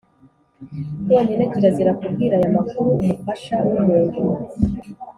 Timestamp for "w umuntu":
3.67-4.19